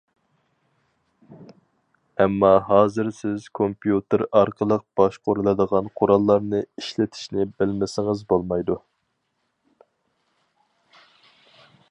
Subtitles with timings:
[2.23, 8.79] ئەمما ھازىر سىز كومپيۇتېر ئارقىلىق باشقۇرۇلىدىغان قوراللارنى ئىشلىتىشنى بىلمىسىڭىز بولمايدۇ.